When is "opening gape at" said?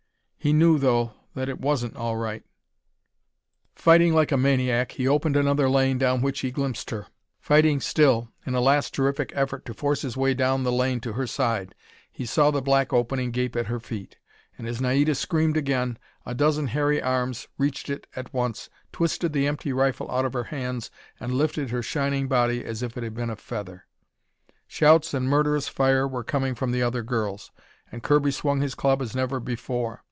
12.91-13.67